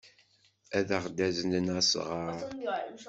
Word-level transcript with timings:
Ad 0.77 0.89
aɣ-d-aznen 0.97 1.67
asɣar. 1.79 2.39